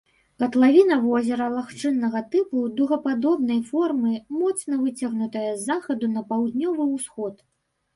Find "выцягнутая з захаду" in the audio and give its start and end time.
4.83-6.15